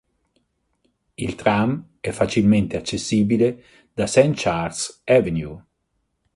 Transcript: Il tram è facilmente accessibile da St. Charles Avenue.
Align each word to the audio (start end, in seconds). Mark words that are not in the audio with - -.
Il 1.17 1.35
tram 1.37 1.87
è 1.99 2.09
facilmente 2.09 2.75
accessibile 2.75 3.61
da 3.93 4.07
St. 4.07 4.31
Charles 4.33 5.03
Avenue. 5.05 5.63